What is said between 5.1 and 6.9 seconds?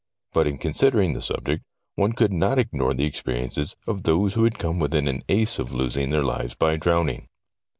ace of losing their lives by